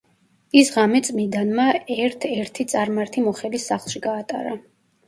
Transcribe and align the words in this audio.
ის 0.61 0.71
ღამე 0.77 1.01
წმიდანმა 1.09 1.67
ერთ-ერთი 2.07 2.69
წარმართი 2.75 3.25
მოხელის 3.29 3.71
სახლში 3.73 4.05
გაატარა. 4.11 4.61